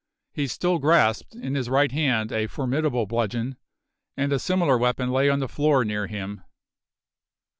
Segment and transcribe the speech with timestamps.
[0.33, 3.55] He still grasped in his right hand a formidable bludgeon,
[4.17, 6.41] and a similar weapon lay on the floor near him.